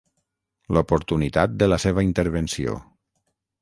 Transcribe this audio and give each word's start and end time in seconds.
L'oportunitat 0.77 1.55
de 1.61 1.71
la 1.71 1.81
seva 1.87 2.09
intervenció. 2.09 2.79